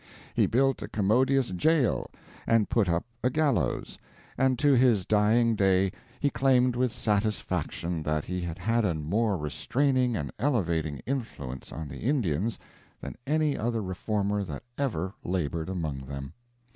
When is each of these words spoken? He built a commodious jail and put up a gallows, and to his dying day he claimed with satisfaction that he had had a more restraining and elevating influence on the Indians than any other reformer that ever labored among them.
He 0.33 0.47
built 0.47 0.81
a 0.81 0.87
commodious 0.87 1.49
jail 1.51 2.09
and 2.47 2.71
put 2.71 2.89
up 2.89 3.05
a 3.23 3.29
gallows, 3.29 3.99
and 4.35 4.57
to 4.57 4.73
his 4.73 5.05
dying 5.05 5.55
day 5.55 5.91
he 6.19 6.31
claimed 6.31 6.75
with 6.75 6.91
satisfaction 6.91 8.01
that 8.01 8.25
he 8.25 8.41
had 8.41 8.57
had 8.57 8.83
a 8.83 8.95
more 8.95 9.37
restraining 9.37 10.15
and 10.17 10.31
elevating 10.39 11.01
influence 11.05 11.71
on 11.71 11.87
the 11.87 11.99
Indians 11.99 12.57
than 12.99 13.15
any 13.27 13.55
other 13.55 13.83
reformer 13.83 14.43
that 14.43 14.63
ever 14.75 15.13
labored 15.23 15.69
among 15.69 15.99
them. 15.99 16.33